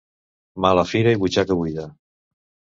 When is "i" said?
1.17-1.21